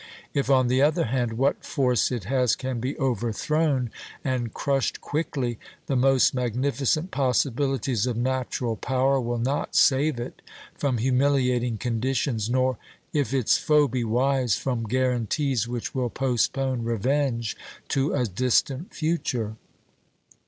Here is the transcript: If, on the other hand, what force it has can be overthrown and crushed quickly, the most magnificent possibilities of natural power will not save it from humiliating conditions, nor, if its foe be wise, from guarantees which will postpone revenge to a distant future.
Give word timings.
If, 0.33 0.49
on 0.49 0.67
the 0.67 0.81
other 0.81 1.03
hand, 1.05 1.33
what 1.33 1.63
force 1.63 2.11
it 2.11 2.23
has 2.23 2.55
can 2.55 2.79
be 2.79 2.97
overthrown 2.97 3.91
and 4.23 4.51
crushed 4.51 4.99
quickly, 4.99 5.59
the 5.85 5.95
most 5.95 6.33
magnificent 6.33 7.11
possibilities 7.11 8.07
of 8.07 8.17
natural 8.17 8.75
power 8.75 9.21
will 9.21 9.37
not 9.37 9.75
save 9.75 10.19
it 10.19 10.41
from 10.73 10.97
humiliating 10.97 11.77
conditions, 11.77 12.49
nor, 12.49 12.79
if 13.13 13.31
its 13.31 13.59
foe 13.59 13.87
be 13.87 14.03
wise, 14.03 14.55
from 14.55 14.87
guarantees 14.87 15.67
which 15.67 15.93
will 15.93 16.09
postpone 16.09 16.83
revenge 16.83 17.55
to 17.89 18.11
a 18.15 18.25
distant 18.25 18.95
future. 18.95 19.55